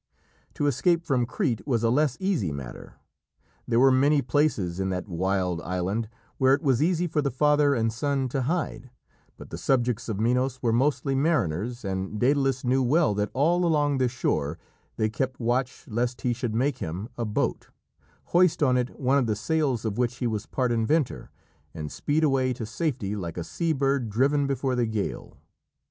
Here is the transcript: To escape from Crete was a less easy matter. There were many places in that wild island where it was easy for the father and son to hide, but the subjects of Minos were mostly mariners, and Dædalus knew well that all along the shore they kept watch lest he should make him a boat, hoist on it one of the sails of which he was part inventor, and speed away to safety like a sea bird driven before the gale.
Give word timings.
To 0.55 0.65
escape 0.65 1.03
from 1.05 1.27
Crete 1.27 1.61
was 1.67 1.83
a 1.83 1.91
less 1.91 2.17
easy 2.19 2.51
matter. 2.51 2.95
There 3.67 3.79
were 3.79 3.91
many 3.91 4.23
places 4.23 4.79
in 4.79 4.89
that 4.89 5.07
wild 5.07 5.61
island 5.61 6.09
where 6.39 6.55
it 6.55 6.63
was 6.63 6.81
easy 6.81 7.05
for 7.05 7.21
the 7.21 7.29
father 7.29 7.75
and 7.75 7.93
son 7.93 8.27
to 8.29 8.41
hide, 8.41 8.89
but 9.37 9.51
the 9.51 9.59
subjects 9.59 10.09
of 10.09 10.19
Minos 10.19 10.59
were 10.59 10.73
mostly 10.73 11.13
mariners, 11.13 11.85
and 11.85 12.19
Dædalus 12.19 12.65
knew 12.65 12.81
well 12.81 13.13
that 13.13 13.29
all 13.35 13.63
along 13.63 13.99
the 13.99 14.07
shore 14.07 14.57
they 14.97 15.07
kept 15.07 15.39
watch 15.39 15.85
lest 15.87 16.21
he 16.21 16.33
should 16.33 16.55
make 16.55 16.79
him 16.79 17.07
a 17.15 17.23
boat, 17.23 17.69
hoist 18.29 18.63
on 18.63 18.77
it 18.77 18.99
one 18.99 19.19
of 19.19 19.27
the 19.27 19.35
sails 19.35 19.85
of 19.85 19.99
which 19.99 20.15
he 20.15 20.25
was 20.25 20.47
part 20.47 20.71
inventor, 20.71 21.29
and 21.75 21.91
speed 21.91 22.23
away 22.23 22.53
to 22.53 22.65
safety 22.65 23.15
like 23.15 23.37
a 23.37 23.43
sea 23.43 23.71
bird 23.71 24.09
driven 24.09 24.47
before 24.47 24.75
the 24.75 24.87
gale. 24.87 25.37